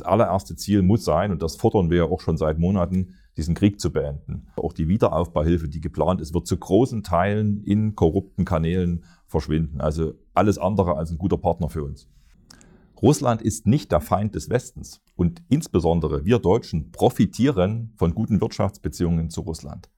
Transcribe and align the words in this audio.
das 0.00 0.06
allererste 0.06 0.56
Ziel 0.56 0.82
muss 0.82 1.04
sein, 1.04 1.32
und 1.32 1.42
das 1.42 1.56
fordern 1.56 1.90
wir 1.90 1.98
ja 1.98 2.04
auch 2.04 2.20
schon 2.20 2.36
seit 2.36 2.58
Monaten, 2.58 3.14
diesen 3.36 3.54
Krieg 3.54 3.80
zu 3.80 3.92
beenden. 3.92 4.46
Auch 4.56 4.72
die 4.72 4.88
Wiederaufbauhilfe, 4.88 5.68
die 5.68 5.80
geplant 5.80 6.20
ist, 6.20 6.34
wird 6.34 6.46
zu 6.46 6.56
großen 6.56 7.02
Teilen 7.02 7.62
in 7.64 7.94
korrupten 7.94 8.44
Kanälen 8.44 9.04
verschwinden. 9.26 9.80
Also 9.80 10.14
alles 10.34 10.58
andere 10.58 10.96
als 10.96 11.10
ein 11.10 11.18
guter 11.18 11.36
Partner 11.36 11.68
für 11.68 11.84
uns. 11.84 12.08
Russland 13.02 13.42
ist 13.42 13.66
nicht 13.66 13.92
der 13.92 14.00
Feind 14.00 14.34
des 14.34 14.48
Westens 14.48 15.02
und 15.16 15.42
insbesondere 15.48 16.24
wir 16.24 16.38
Deutschen 16.38 16.92
profitieren 16.92 17.92
von 17.96 18.14
guten 18.14 18.40
Wirtschaftsbeziehungen 18.40 19.28
zu 19.28 19.42
Russland. 19.42 19.90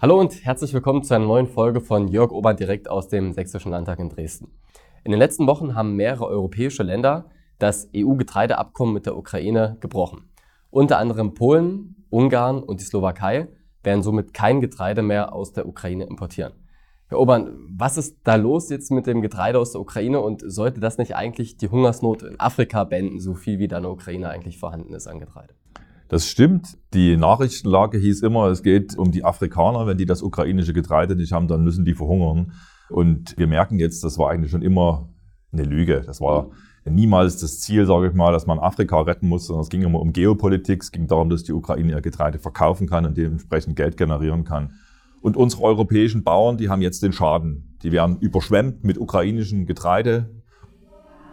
Hallo 0.00 0.20
und 0.20 0.44
herzlich 0.44 0.72
willkommen 0.72 1.02
zu 1.02 1.12
einer 1.12 1.26
neuen 1.26 1.48
Folge 1.48 1.80
von 1.80 2.06
Jörg 2.06 2.30
Obern 2.30 2.56
direkt 2.56 2.88
aus 2.88 3.08
dem 3.08 3.32
Sächsischen 3.32 3.72
Landtag 3.72 3.98
in 3.98 4.08
Dresden. 4.08 4.52
In 5.02 5.10
den 5.10 5.18
letzten 5.18 5.48
Wochen 5.48 5.74
haben 5.74 5.96
mehrere 5.96 6.26
europäische 6.26 6.84
Länder 6.84 7.24
das 7.58 7.90
EU-Getreideabkommen 7.96 8.94
mit 8.94 9.06
der 9.06 9.16
Ukraine 9.16 9.76
gebrochen. 9.80 10.30
Unter 10.70 10.98
anderem 10.98 11.34
Polen, 11.34 11.96
Ungarn 12.10 12.62
und 12.62 12.78
die 12.78 12.84
Slowakei 12.84 13.48
werden 13.82 14.04
somit 14.04 14.32
kein 14.32 14.60
Getreide 14.60 15.02
mehr 15.02 15.32
aus 15.32 15.52
der 15.52 15.66
Ukraine 15.66 16.04
importieren. 16.04 16.52
Herr 17.08 17.18
Obern, 17.18 17.58
was 17.76 17.96
ist 17.96 18.18
da 18.22 18.36
los 18.36 18.70
jetzt 18.70 18.92
mit 18.92 19.08
dem 19.08 19.20
Getreide 19.20 19.58
aus 19.58 19.72
der 19.72 19.80
Ukraine 19.80 20.20
und 20.20 20.44
sollte 20.46 20.78
das 20.78 20.98
nicht 20.98 21.16
eigentlich 21.16 21.56
die 21.56 21.70
Hungersnot 21.70 22.22
in 22.22 22.38
Afrika 22.38 22.84
beenden, 22.84 23.18
so 23.18 23.34
viel 23.34 23.58
wie 23.58 23.66
da 23.66 23.78
in 23.78 23.82
der 23.82 23.90
Ukraine 23.90 24.30
eigentlich 24.30 24.58
vorhanden 24.58 24.94
ist 24.94 25.08
an 25.08 25.18
Getreide? 25.18 25.54
Das 26.08 26.26
stimmt. 26.26 26.78
Die 26.94 27.16
Nachrichtenlage 27.16 27.98
hieß 27.98 28.22
immer, 28.22 28.46
es 28.46 28.62
geht 28.62 28.96
um 28.96 29.12
die 29.12 29.24
Afrikaner. 29.24 29.86
Wenn 29.86 29.98
die 29.98 30.06
das 30.06 30.22
ukrainische 30.22 30.72
Getreide 30.72 31.16
nicht 31.16 31.32
haben, 31.32 31.48
dann 31.48 31.62
müssen 31.62 31.84
die 31.84 31.94
verhungern. 31.94 32.52
Und 32.88 33.36
wir 33.36 33.46
merken 33.46 33.78
jetzt, 33.78 34.02
das 34.04 34.18
war 34.18 34.30
eigentlich 34.30 34.50
schon 34.50 34.62
immer 34.62 35.10
eine 35.52 35.64
Lüge. 35.64 36.02
Das 36.06 36.20
war 36.20 36.50
niemals 36.86 37.36
das 37.36 37.60
Ziel, 37.60 37.84
sage 37.84 38.08
ich 38.08 38.14
mal, 38.14 38.32
dass 38.32 38.46
man 38.46 38.58
Afrika 38.58 39.00
retten 39.02 39.28
muss, 39.28 39.46
sondern 39.46 39.62
es 39.62 39.68
ging 39.68 39.82
immer 39.82 40.00
um 40.00 40.14
Geopolitik. 40.14 40.82
Es 40.82 40.92
ging 40.92 41.06
darum, 41.06 41.28
dass 41.28 41.42
die 41.42 41.52
Ukraine 41.52 41.92
ihr 41.92 42.00
Getreide 42.00 42.38
verkaufen 42.38 42.88
kann 42.88 43.04
und 43.04 43.16
dementsprechend 43.16 43.76
Geld 43.76 43.98
generieren 43.98 44.44
kann. 44.44 44.72
Und 45.20 45.36
unsere 45.36 45.62
europäischen 45.62 46.24
Bauern, 46.24 46.56
die 46.56 46.70
haben 46.70 46.80
jetzt 46.80 47.02
den 47.02 47.12
Schaden. 47.12 47.76
Die 47.82 47.92
werden 47.92 48.18
überschwemmt 48.18 48.84
mit 48.84 48.98
ukrainischem 48.98 49.66
Getreide, 49.66 50.30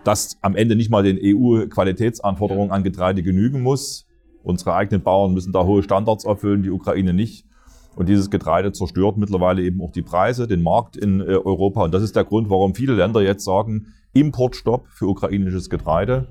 das 0.03 0.37
am 0.41 0.55
Ende 0.55 0.75
nicht 0.75 0.89
mal 0.89 1.03
den 1.03 1.17
EU-Qualitätsanforderungen 1.21 2.71
an 2.71 2.83
Getreide 2.83 3.23
genügen 3.23 3.61
muss. 3.61 4.07
Unsere 4.45 4.75
eigenen 4.75 5.01
Bauern 5.01 5.33
müssen 5.33 5.51
da 5.51 5.65
hohe 5.65 5.81
Standards 5.81 6.23
erfüllen, 6.23 6.61
die 6.61 6.69
Ukraine 6.69 7.13
nicht. 7.13 7.47
Und 7.95 8.09
dieses 8.09 8.29
Getreide 8.29 8.71
zerstört 8.73 9.17
mittlerweile 9.17 9.63
eben 9.63 9.81
auch 9.81 9.91
die 9.91 10.03
Preise, 10.03 10.47
den 10.47 10.61
Markt 10.61 10.95
in 10.95 11.19
äh, 11.19 11.23
Europa. 11.23 11.83
Und 11.83 11.93
das 11.93 12.03
ist 12.03 12.15
der 12.15 12.25
Grund, 12.25 12.51
warum 12.51 12.75
viele 12.75 12.93
Länder 12.93 13.21
jetzt 13.21 13.43
sagen, 13.43 13.87
Importstopp 14.13 14.85
für 14.87 15.07
ukrainisches 15.07 15.71
Getreide. 15.71 16.27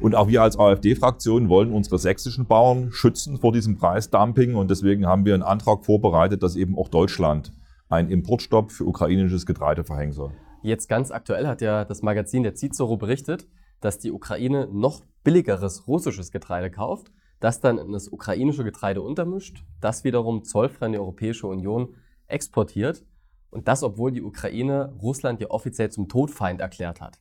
Und 0.00 0.14
auch 0.14 0.28
wir 0.28 0.40
als 0.40 0.58
AfD-Fraktion 0.58 1.50
wollen 1.50 1.72
unsere 1.72 1.98
sächsischen 1.98 2.46
Bauern 2.46 2.90
schützen 2.90 3.36
vor 3.36 3.52
diesem 3.52 3.76
Preisdumping. 3.76 4.54
Und 4.54 4.70
deswegen 4.70 5.06
haben 5.06 5.26
wir 5.26 5.34
einen 5.34 5.42
Antrag 5.42 5.84
vorbereitet, 5.84 6.42
dass 6.42 6.56
eben 6.56 6.78
auch 6.78 6.88
Deutschland 6.88 7.52
einen 7.90 8.08
Importstopp 8.08 8.72
für 8.72 8.86
ukrainisches 8.86 9.44
Getreide 9.44 9.84
verhängen 9.84 10.12
soll. 10.12 10.30
Jetzt 10.62 10.88
ganz 10.88 11.10
aktuell 11.10 11.46
hat 11.46 11.60
ja 11.60 11.84
das 11.84 12.00
Magazin 12.00 12.44
der 12.44 12.54
Cicero 12.54 12.96
berichtet, 12.96 13.46
dass 13.82 13.98
die 13.98 14.10
Ukraine 14.10 14.68
noch 14.72 15.02
billigeres 15.22 15.86
russisches 15.86 16.30
Getreide 16.30 16.70
kauft 16.70 17.12
das 17.42 17.60
dann 17.60 17.78
in 17.78 17.92
das 17.92 18.08
ukrainische 18.08 18.62
Getreide 18.62 19.02
untermischt, 19.02 19.64
das 19.80 20.04
wiederum 20.04 20.44
zollfrei 20.44 20.86
in 20.86 20.92
die 20.92 20.98
Europäische 20.98 21.48
Union 21.48 21.94
exportiert 22.28 23.04
und 23.50 23.66
das, 23.66 23.82
obwohl 23.82 24.12
die 24.12 24.22
Ukraine 24.22 24.92
Russland 25.02 25.40
ja 25.40 25.50
offiziell 25.50 25.90
zum 25.90 26.08
Todfeind 26.08 26.60
erklärt 26.60 27.00
hat. 27.00 27.18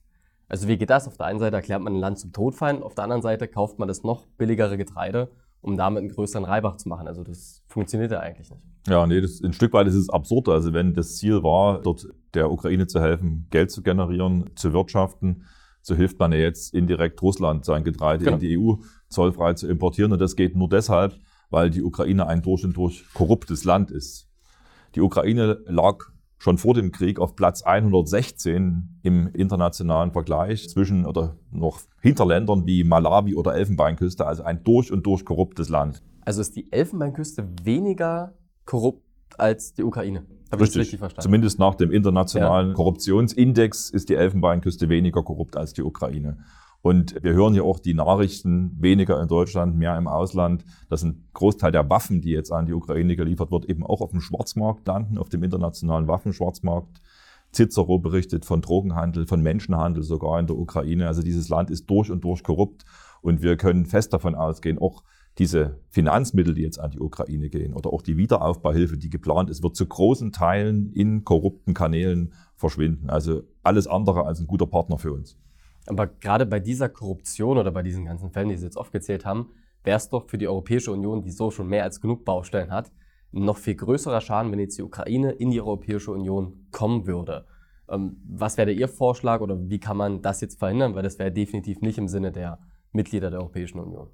Also 0.47 0.67
wie 0.67 0.77
geht 0.77 0.91
das? 0.91 1.07
Auf 1.07 1.17
der 1.17 1.25
einen 1.25 1.39
Seite 1.39 1.55
erklärt 1.55 1.81
man 1.81 1.95
ein 1.95 1.99
Land 1.99 2.19
zum 2.19 2.33
Todfeind, 2.33 2.83
auf 2.83 2.93
der 2.93 3.05
anderen 3.05 3.23
Seite 3.23 3.47
kauft 3.47 3.79
man 3.79 3.87
das 3.87 4.03
noch 4.03 4.27
billigere 4.37 4.77
Getreide, 4.77 5.31
um 5.61 5.75
damit 5.75 6.01
einen 6.01 6.09
größeren 6.09 6.45
Reibach 6.45 6.77
zu 6.77 6.87
machen. 6.87 7.07
Also 7.07 7.23
das 7.23 7.63
funktioniert 7.67 8.11
ja 8.11 8.19
eigentlich 8.19 8.51
nicht. 8.51 8.63
Ja, 8.87 9.07
nee, 9.07 9.21
das, 9.21 9.41
ein 9.41 9.53
Stück 9.53 9.73
weit 9.73 9.87
ist 9.87 9.95
es 9.95 10.09
absurd. 10.09 10.49
Also 10.49 10.71
wenn 10.71 10.93
das 10.93 11.15
Ziel 11.15 11.41
war, 11.41 11.81
dort 11.81 12.07
der 12.35 12.51
Ukraine 12.51 12.85
zu 12.85 13.01
helfen, 13.01 13.47
Geld 13.49 13.71
zu 13.71 13.81
generieren, 13.81 14.51
zu 14.55 14.71
wirtschaften, 14.71 15.45
so 15.81 15.95
hilft 15.95 16.19
man 16.19 16.31
ja 16.31 16.39
jetzt 16.39 16.73
indirekt 16.73 17.21
Russland 17.21 17.65
sein 17.65 17.83
Getreide 17.83 18.25
genau. 18.25 18.35
in 18.35 18.39
die 18.39 18.57
EU 18.57 18.75
zollfrei 19.09 19.53
zu 19.53 19.67
importieren. 19.67 20.11
Und 20.11 20.19
das 20.19 20.35
geht 20.35 20.55
nur 20.55 20.69
deshalb, 20.69 21.15
weil 21.49 21.69
die 21.69 21.83
Ukraine 21.83 22.27
ein 22.27 22.41
durch 22.41 22.63
und 22.63 22.77
durch 22.77 23.05
korruptes 23.13 23.63
Land 23.63 23.91
ist. 23.91 24.27
Die 24.95 25.01
Ukraine 25.01 25.59
lag 25.65 25.97
schon 26.37 26.57
vor 26.57 26.73
dem 26.73 26.91
Krieg 26.91 27.19
auf 27.19 27.35
Platz 27.35 27.61
116 27.61 28.99
im 29.03 29.27
internationalen 29.27 30.11
Vergleich 30.11 30.69
zwischen 30.69 31.05
oder 31.05 31.37
noch 31.51 31.79
hinter 32.01 32.25
Ländern 32.25 32.65
wie 32.65 32.83
Malawi 32.83 33.35
oder 33.35 33.53
Elfenbeinküste, 33.53 34.25
also 34.25 34.43
ein 34.43 34.63
durch 34.63 34.91
und 34.91 35.05
durch 35.05 35.23
korruptes 35.23 35.69
Land. 35.69 36.01
Also 36.21 36.41
ist 36.41 36.55
die 36.55 36.71
Elfenbeinküste 36.71 37.47
weniger 37.63 38.33
korrupt 38.65 39.03
als 39.39 39.73
die 39.73 39.83
Ukraine? 39.83 40.25
Habe 40.51 40.63
richtig, 40.63 40.81
richtig 40.81 40.99
verstanden? 40.99 41.23
Zumindest 41.23 41.59
nach 41.59 41.75
dem 41.75 41.91
internationalen 41.91 42.69
ja. 42.69 42.73
Korruptionsindex 42.73 43.89
ist 43.89 44.09
die 44.09 44.15
Elfenbeinküste 44.15 44.89
weniger 44.89 45.23
korrupt 45.23 45.55
als 45.55 45.73
die 45.73 45.83
Ukraine. 45.83 46.37
Und 46.81 47.23
wir 47.23 47.33
hören 47.33 47.53
ja 47.53 47.61
auch 47.61 47.79
die 47.79 47.93
Nachrichten, 47.93 48.75
weniger 48.79 49.21
in 49.21 49.27
Deutschland, 49.27 49.77
mehr 49.77 49.97
im 49.97 50.07
Ausland, 50.07 50.65
dass 50.89 51.03
ein 51.03 51.27
Großteil 51.33 51.71
der 51.71 51.89
Waffen, 51.89 52.21
die 52.21 52.31
jetzt 52.31 52.51
an 52.51 52.65
die 52.65 52.73
Ukraine 52.73 53.15
geliefert 53.15 53.51
wird, 53.51 53.65
eben 53.65 53.85
auch 53.85 54.01
auf 54.01 54.11
dem 54.11 54.21
Schwarzmarkt 54.21 54.87
landen, 54.87 55.19
auf 55.19 55.29
dem 55.29 55.43
internationalen 55.43 56.07
Waffenschwarzmarkt. 56.07 57.01
Cicero 57.53 57.99
berichtet 57.99 58.45
von 58.45 58.61
Drogenhandel, 58.61 59.27
von 59.27 59.41
Menschenhandel 59.41 60.03
sogar 60.03 60.39
in 60.39 60.47
der 60.47 60.57
Ukraine. 60.57 61.07
Also 61.07 61.21
dieses 61.21 61.49
Land 61.49 61.69
ist 61.69 61.89
durch 61.89 62.09
und 62.09 62.23
durch 62.23 62.43
korrupt. 62.43 62.83
Und 63.21 63.43
wir 63.43 63.57
können 63.57 63.85
fest 63.85 64.13
davon 64.13 64.33
ausgehen, 64.33 64.79
auch 64.79 65.03
diese 65.41 65.79
Finanzmittel, 65.89 66.53
die 66.53 66.61
jetzt 66.61 66.79
an 66.79 66.91
die 66.91 66.99
Ukraine 66.99 67.49
gehen 67.49 67.73
oder 67.73 67.91
auch 67.91 68.03
die 68.03 68.15
Wiederaufbauhilfe, 68.15 68.95
die 68.95 69.09
geplant 69.09 69.49
ist, 69.49 69.63
wird 69.63 69.75
zu 69.75 69.87
großen 69.87 70.31
Teilen 70.31 70.93
in 70.93 71.23
korrupten 71.23 71.73
Kanälen 71.73 72.31
verschwinden. 72.55 73.09
Also 73.09 73.41
alles 73.63 73.87
andere 73.87 74.27
als 74.27 74.39
ein 74.39 74.45
guter 74.45 74.67
Partner 74.67 74.99
für 74.99 75.11
uns. 75.11 75.39
Aber 75.87 76.05
gerade 76.05 76.45
bei 76.45 76.59
dieser 76.59 76.89
Korruption 76.89 77.57
oder 77.57 77.71
bei 77.71 77.81
diesen 77.81 78.05
ganzen 78.05 78.29
Fällen, 78.29 78.49
die 78.49 78.55
Sie 78.55 78.65
jetzt 78.65 78.77
aufgezählt 78.77 79.25
haben, 79.25 79.49
wäre 79.83 79.97
es 79.97 80.09
doch 80.09 80.29
für 80.29 80.37
die 80.37 80.47
Europäische 80.47 80.91
Union, 80.91 81.23
die 81.23 81.31
so 81.31 81.49
schon 81.49 81.67
mehr 81.67 81.85
als 81.85 81.99
genug 81.99 82.23
Baustellen 82.23 82.69
hat, 82.69 82.91
noch 83.31 83.57
viel 83.57 83.73
größerer 83.73 84.21
Schaden, 84.21 84.51
wenn 84.51 84.59
jetzt 84.59 84.77
die 84.77 84.83
Ukraine 84.83 85.31
in 85.31 85.49
die 85.49 85.59
Europäische 85.59 86.11
Union 86.11 86.67
kommen 86.69 87.07
würde. 87.07 87.47
Ähm, 87.89 88.17
was 88.29 88.57
wäre 88.57 88.71
Ihr 88.71 88.87
Vorschlag 88.87 89.41
oder 89.41 89.57
wie 89.71 89.79
kann 89.79 89.97
man 89.97 90.21
das 90.21 90.39
jetzt 90.41 90.59
verhindern? 90.59 90.93
Weil 90.93 91.01
das 91.01 91.17
wäre 91.17 91.31
definitiv 91.31 91.81
nicht 91.81 91.97
im 91.97 92.07
Sinne 92.07 92.31
der 92.31 92.59
Mitglieder 92.91 93.31
der 93.31 93.39
Europäischen 93.39 93.79
Union. 93.79 94.09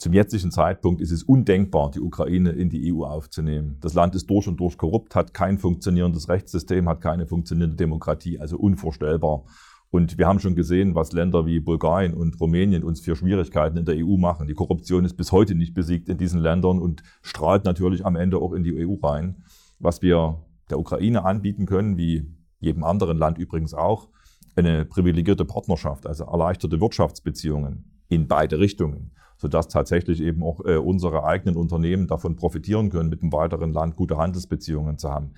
Zum 0.00 0.14
jetzigen 0.14 0.50
Zeitpunkt 0.50 1.02
ist 1.02 1.10
es 1.10 1.22
undenkbar, 1.22 1.90
die 1.90 2.00
Ukraine 2.00 2.52
in 2.52 2.70
die 2.70 2.90
EU 2.90 3.04
aufzunehmen. 3.04 3.76
Das 3.82 3.92
Land 3.92 4.14
ist 4.14 4.30
durch 4.30 4.48
und 4.48 4.58
durch 4.58 4.78
korrupt, 4.78 5.14
hat 5.14 5.34
kein 5.34 5.58
funktionierendes 5.58 6.30
Rechtssystem, 6.30 6.88
hat 6.88 7.02
keine 7.02 7.26
funktionierende 7.26 7.76
Demokratie, 7.76 8.38
also 8.38 8.56
unvorstellbar. 8.56 9.44
Und 9.90 10.16
wir 10.16 10.26
haben 10.26 10.38
schon 10.38 10.54
gesehen, 10.54 10.94
was 10.94 11.12
Länder 11.12 11.44
wie 11.44 11.60
Bulgarien 11.60 12.14
und 12.14 12.40
Rumänien 12.40 12.82
uns 12.82 13.02
für 13.02 13.14
Schwierigkeiten 13.14 13.76
in 13.76 13.84
der 13.84 13.96
EU 13.98 14.16
machen. 14.16 14.46
Die 14.46 14.54
Korruption 14.54 15.04
ist 15.04 15.18
bis 15.18 15.32
heute 15.32 15.54
nicht 15.54 15.74
besiegt 15.74 16.08
in 16.08 16.16
diesen 16.16 16.40
Ländern 16.40 16.78
und 16.78 17.02
strahlt 17.20 17.66
natürlich 17.66 18.06
am 18.06 18.16
Ende 18.16 18.38
auch 18.38 18.54
in 18.54 18.64
die 18.64 18.82
EU 18.82 18.94
rein. 19.06 19.42
Was 19.80 20.00
wir 20.00 20.46
der 20.70 20.78
Ukraine 20.78 21.26
anbieten 21.26 21.66
können, 21.66 21.98
wie 21.98 22.26
jedem 22.58 22.84
anderen 22.84 23.18
Land 23.18 23.36
übrigens 23.36 23.74
auch, 23.74 24.08
eine 24.56 24.86
privilegierte 24.86 25.44
Partnerschaft, 25.44 26.06
also 26.06 26.24
erleichterte 26.24 26.80
Wirtschaftsbeziehungen 26.80 28.00
in 28.08 28.28
beide 28.28 28.58
Richtungen 28.58 29.12
sodass 29.40 29.68
tatsächlich 29.68 30.20
eben 30.20 30.42
auch 30.42 30.60
äh, 30.66 30.76
unsere 30.76 31.24
eigenen 31.24 31.56
Unternehmen 31.56 32.06
davon 32.06 32.36
profitieren 32.36 32.90
können, 32.90 33.08
mit 33.08 33.22
einem 33.22 33.32
weiteren 33.32 33.72
Land 33.72 33.96
gute 33.96 34.18
Handelsbeziehungen 34.18 34.98
zu 34.98 35.10
haben. 35.10 35.32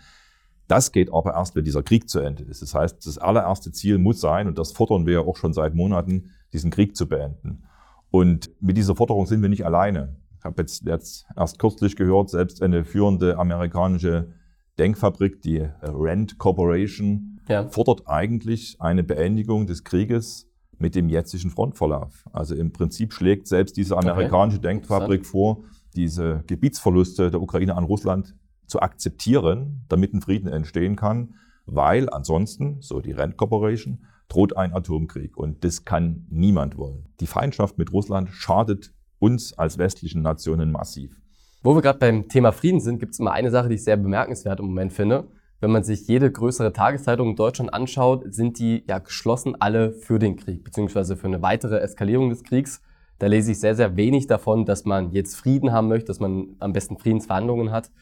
Das 0.66 0.90
geht 0.90 1.12
aber 1.12 1.34
erst, 1.34 1.54
wenn 1.54 1.64
dieser 1.64 1.84
Krieg 1.84 2.08
zu 2.08 2.18
Ende 2.18 2.42
ist. 2.42 2.62
Das 2.62 2.74
heißt, 2.74 3.06
das 3.06 3.18
allererste 3.18 3.70
Ziel 3.70 3.98
muss 3.98 4.20
sein, 4.20 4.48
und 4.48 4.58
das 4.58 4.72
fordern 4.72 5.06
wir 5.06 5.12
ja 5.14 5.20
auch 5.20 5.36
schon 5.36 5.52
seit 5.52 5.74
Monaten, 5.74 6.30
diesen 6.52 6.72
Krieg 6.72 6.96
zu 6.96 7.08
beenden. 7.08 7.62
Und 8.10 8.50
mit 8.60 8.76
dieser 8.76 8.96
Forderung 8.96 9.26
sind 9.26 9.40
wir 9.40 9.48
nicht 9.48 9.64
alleine. 9.64 10.16
Ich 10.38 10.44
habe 10.44 10.62
jetzt, 10.62 10.84
jetzt 10.84 11.26
erst 11.36 11.60
kürzlich 11.60 11.94
gehört, 11.94 12.28
selbst 12.28 12.60
eine 12.60 12.84
führende 12.84 13.38
amerikanische 13.38 14.32
Denkfabrik, 14.80 15.42
die 15.42 15.68
Rand 15.80 16.38
Corporation, 16.38 17.40
ja. 17.48 17.68
fordert 17.68 18.08
eigentlich 18.08 18.80
eine 18.80 19.04
Beendigung 19.04 19.68
des 19.68 19.84
Krieges 19.84 20.51
mit 20.82 20.94
dem 20.94 21.08
jetzigen 21.08 21.50
Frontverlauf. 21.50 22.28
Also 22.32 22.54
im 22.54 22.72
Prinzip 22.72 23.14
schlägt 23.14 23.46
selbst 23.46 23.78
diese 23.78 23.96
amerikanische 23.96 24.58
okay. 24.58 24.68
Denkfabrik 24.68 25.24
vor, 25.24 25.64
diese 25.94 26.44
Gebietsverluste 26.46 27.30
der 27.30 27.40
Ukraine 27.40 27.76
an 27.76 27.84
Russland 27.84 28.34
zu 28.66 28.80
akzeptieren, 28.80 29.84
damit 29.88 30.12
ein 30.12 30.20
Frieden 30.20 30.48
entstehen 30.48 30.96
kann, 30.96 31.36
weil 31.64 32.10
ansonsten, 32.10 32.80
so 32.80 33.00
die 33.00 33.12
Rand 33.12 33.36
Corporation, 33.36 34.04
droht 34.28 34.56
ein 34.56 34.74
Atomkrieg. 34.74 35.36
Und 35.36 35.64
das 35.64 35.84
kann 35.84 36.26
niemand 36.28 36.76
wollen. 36.76 37.06
Die 37.20 37.26
Feindschaft 37.26 37.78
mit 37.78 37.92
Russland 37.92 38.30
schadet 38.30 38.92
uns 39.18 39.56
als 39.56 39.78
westlichen 39.78 40.22
Nationen 40.22 40.72
massiv. 40.72 41.20
Wo 41.62 41.76
wir 41.76 41.82
gerade 41.82 42.00
beim 42.00 42.28
Thema 42.28 42.50
Frieden 42.50 42.80
sind, 42.80 42.98
gibt 42.98 43.12
es 43.12 43.20
immer 43.20 43.32
eine 43.32 43.50
Sache, 43.50 43.68
die 43.68 43.76
ich 43.76 43.84
sehr 43.84 43.96
bemerkenswert 43.96 44.58
im 44.58 44.66
Moment 44.66 44.92
finde. 44.92 45.28
Wenn 45.62 45.70
man 45.70 45.84
sich 45.84 46.08
jede 46.08 46.28
größere 46.28 46.72
Tageszeitung 46.72 47.30
in 47.30 47.36
Deutschland 47.36 47.72
anschaut, 47.72 48.24
sind 48.34 48.58
die 48.58 48.82
ja 48.88 48.98
geschlossen 48.98 49.54
alle 49.60 49.92
für 49.92 50.18
den 50.18 50.34
Krieg, 50.34 50.64
beziehungsweise 50.64 51.16
für 51.16 51.28
eine 51.28 51.40
weitere 51.40 51.78
Eskalierung 51.78 52.30
des 52.30 52.42
Kriegs. 52.42 52.82
Da 53.20 53.28
lese 53.28 53.52
ich 53.52 53.60
sehr, 53.60 53.76
sehr 53.76 53.96
wenig 53.96 54.26
davon, 54.26 54.64
dass 54.64 54.84
man 54.84 55.12
jetzt 55.12 55.36
Frieden 55.36 55.70
haben 55.70 55.86
möchte, 55.86 56.06
dass 56.06 56.18
man 56.18 56.56
am 56.58 56.72
besten 56.72 56.98
Friedensverhandlungen 56.98 57.70
hat. 57.70 57.92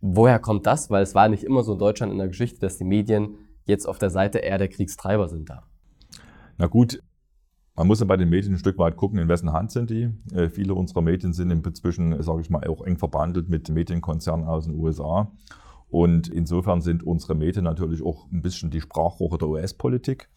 Woher 0.00 0.38
kommt 0.38 0.64
das? 0.64 0.88
Weil 0.88 1.02
es 1.02 1.14
war 1.14 1.28
nicht 1.28 1.44
immer 1.44 1.62
so 1.62 1.74
in 1.74 1.78
Deutschland 1.78 2.10
in 2.10 2.16
der 2.16 2.28
Geschichte, 2.28 2.58
dass 2.58 2.78
die 2.78 2.84
Medien 2.84 3.36
jetzt 3.66 3.84
auf 3.84 3.98
der 3.98 4.08
Seite 4.08 4.38
eher 4.38 4.56
der 4.56 4.68
Kriegstreiber 4.68 5.28
sind 5.28 5.50
da. 5.50 5.64
Na 6.56 6.68
gut, 6.68 7.02
man 7.76 7.86
muss 7.86 8.00
ja 8.00 8.06
bei 8.06 8.16
den 8.16 8.30
Medien 8.30 8.54
ein 8.54 8.58
Stück 8.58 8.78
weit 8.78 8.96
gucken, 8.96 9.18
in 9.18 9.28
wessen 9.28 9.52
Hand 9.52 9.72
sind 9.72 9.90
die. 9.90 10.08
Äh, 10.32 10.48
viele 10.48 10.72
unserer 10.72 11.02
Medien 11.02 11.34
sind 11.34 11.50
inzwischen, 11.50 12.22
sage 12.22 12.40
ich 12.40 12.48
mal, 12.48 12.66
auch 12.66 12.80
eng 12.80 12.96
verbandelt 12.96 13.50
mit 13.50 13.68
Medienkonzernen 13.68 14.46
aus 14.46 14.64
den 14.64 14.74
USA. 14.74 15.30
Und 15.90 16.28
insofern 16.28 16.80
sind 16.80 17.02
unsere 17.02 17.34
Medien 17.34 17.64
natürlich 17.64 18.02
auch 18.02 18.30
ein 18.30 18.42
bisschen 18.42 18.70
die 18.70 18.80
Sprachrohre 18.80 19.38
der 19.38 19.48
US-Politik. 19.48 20.28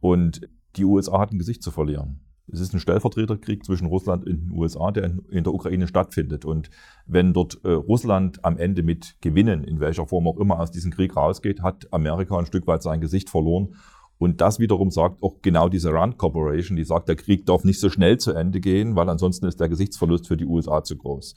Und 0.00 0.48
die 0.76 0.84
USA 0.84 1.18
hat 1.18 1.32
ein 1.32 1.38
Gesicht 1.38 1.62
zu 1.62 1.70
verlieren. 1.70 2.20
Es 2.52 2.60
ist 2.60 2.74
ein 2.74 2.80
Stellvertreterkrieg 2.80 3.64
zwischen 3.64 3.86
Russland 3.86 4.26
und 4.26 4.32
den 4.32 4.50
USA, 4.52 4.90
der 4.90 5.12
in 5.30 5.44
der 5.44 5.54
Ukraine 5.54 5.86
stattfindet. 5.86 6.44
Und 6.44 6.70
wenn 7.06 7.32
dort 7.32 7.60
äh, 7.64 7.70
Russland 7.70 8.44
am 8.44 8.58
Ende 8.58 8.82
mit 8.82 9.16
Gewinnen, 9.20 9.64
in 9.64 9.80
welcher 9.80 10.06
Form 10.06 10.26
auch 10.26 10.36
immer, 10.38 10.58
aus 10.58 10.70
diesem 10.70 10.90
Krieg 10.90 11.16
rausgeht, 11.16 11.62
hat 11.62 11.86
Amerika 11.92 12.36
ein 12.36 12.46
Stück 12.46 12.66
weit 12.66 12.82
sein 12.82 13.00
Gesicht 13.00 13.30
verloren. 13.30 13.76
Und 14.18 14.40
das 14.40 14.58
wiederum 14.58 14.90
sagt 14.90 15.22
auch 15.22 15.40
genau 15.42 15.68
diese 15.68 15.92
Rand 15.92 16.18
Corporation, 16.18 16.76
die 16.76 16.84
sagt, 16.84 17.08
der 17.08 17.16
Krieg 17.16 17.46
darf 17.46 17.64
nicht 17.64 17.80
so 17.80 17.88
schnell 17.88 18.18
zu 18.18 18.32
Ende 18.32 18.60
gehen, 18.60 18.96
weil 18.96 19.08
ansonsten 19.08 19.46
ist 19.46 19.60
der 19.60 19.68
Gesichtsverlust 19.68 20.26
für 20.26 20.36
die 20.36 20.44
USA 20.44 20.82
zu 20.82 20.96
groß. 20.96 21.34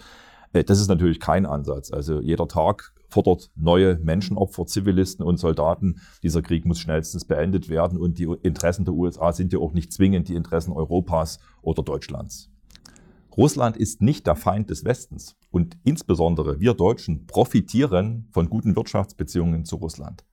Äh, 0.53 0.63
das 0.63 0.79
ist 0.79 0.87
natürlich 0.87 1.19
kein 1.19 1.45
Ansatz. 1.45 1.91
Also 1.91 2.21
jeder 2.21 2.47
Tag 2.47 2.93
fordert 3.13 3.51
neue 3.55 3.99
Menschenopfer, 3.99 4.65
Zivilisten 4.65 5.23
und 5.23 5.37
Soldaten. 5.37 6.01
Dieser 6.23 6.41
Krieg 6.41 6.65
muss 6.65 6.79
schnellstens 6.79 7.25
beendet 7.25 7.69
werden 7.69 7.97
und 7.99 8.17
die 8.17 8.27
Interessen 8.41 8.85
der 8.85 8.95
USA 8.95 9.31
sind 9.31 9.53
ja 9.53 9.59
auch 9.59 9.73
nicht 9.73 9.93
zwingend 9.93 10.29
die 10.29 10.35
Interessen 10.35 10.73
Europas 10.73 11.39
oder 11.61 11.83
Deutschlands. 11.83 12.49
Russland 13.37 13.77
ist 13.77 14.01
nicht 14.01 14.27
der 14.27 14.35
Feind 14.35 14.69
des 14.69 14.83
Westens 14.83 15.35
und 15.51 15.77
insbesondere 15.83 16.59
wir 16.59 16.73
Deutschen 16.73 17.25
profitieren 17.27 18.27
von 18.31 18.49
guten 18.49 18.75
Wirtschaftsbeziehungen 18.75 19.63
zu 19.65 19.75
Russland. 19.77 20.25